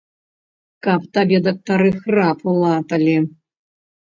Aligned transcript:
Каб 0.87 1.01
табе 1.17 1.37
дактары 1.47 1.91
храпу 1.99 2.57
латалі! 2.63 3.15